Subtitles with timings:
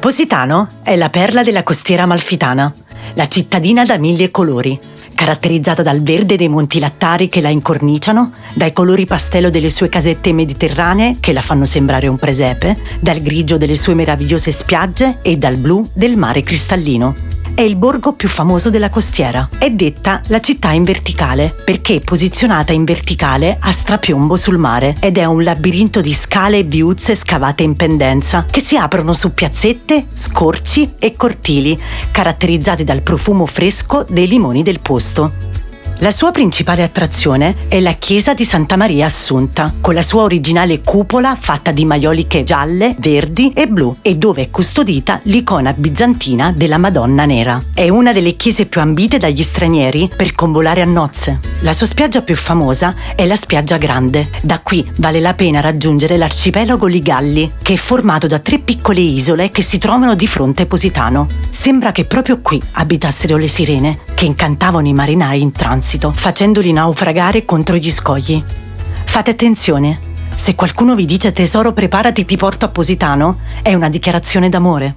[0.00, 2.74] Positano è la perla della costiera amalfitana,
[3.14, 4.76] la cittadina da mille colori,
[5.14, 10.32] caratterizzata dal verde dei monti lattari che la incorniciano, dai colori pastello delle sue casette
[10.32, 15.56] mediterranee che la fanno sembrare un presepe, dal grigio delle sue meravigliose spiagge e dal
[15.56, 19.48] blu del mare cristallino è il borgo più famoso della costiera.
[19.58, 24.96] È detta la città in verticale perché è posizionata in verticale a strapiombo sul mare
[25.00, 29.32] ed è un labirinto di scale e viuzze scavate in pendenza che si aprono su
[29.32, 31.78] piazzette, scorci e cortili
[32.10, 35.49] caratterizzati dal profumo fresco dei limoni del posto.
[36.02, 40.80] La sua principale attrazione è la chiesa di Santa Maria Assunta, con la sua originale
[40.80, 46.78] cupola fatta di maioliche gialle, verdi e blu e dove è custodita l'icona bizantina della
[46.78, 47.60] Madonna Nera.
[47.74, 51.38] È una delle chiese più ambite dagli stranieri per convolare a nozze.
[51.60, 54.30] La sua spiaggia più famosa è la spiaggia Grande.
[54.40, 59.50] Da qui vale la pena raggiungere l'arcipelago Ligalli, che è formato da tre piccole isole
[59.50, 61.28] che si trovano di fronte a Positano.
[61.50, 67.46] Sembra che proprio qui abitassero le sirene, che incantavano i marinai in transito facendoli naufragare
[67.46, 68.44] contro gli scogli.
[69.06, 69.98] Fate attenzione,
[70.34, 74.94] se qualcuno vi dice tesoro preparati ti porto a Positano, è una dichiarazione d'amore.